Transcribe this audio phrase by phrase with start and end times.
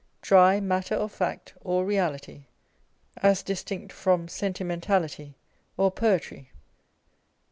[0.23, 2.45] Dry matter of fact or reality,
[3.17, 5.35] as distinct from sentimentality
[5.77, 6.49] or poetry.